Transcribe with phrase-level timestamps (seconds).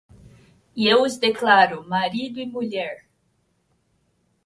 [0.75, 3.05] E eu os declaro: Marido e Mulher.